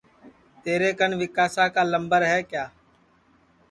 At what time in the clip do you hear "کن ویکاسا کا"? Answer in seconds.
0.99-1.83